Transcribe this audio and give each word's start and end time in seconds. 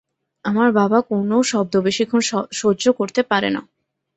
আমার 0.45 0.69
বাবা 0.71 0.99
কোনো 1.09 1.35
শব্দ 1.43 1.73
বেশিক্ষণ 1.81 2.21
সহ্য 2.53 2.83
করতে 2.99 3.21
পারে 3.23 3.49
না। 3.49 3.61